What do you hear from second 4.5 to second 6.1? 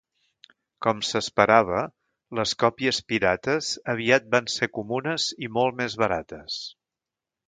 ser comunes i molt més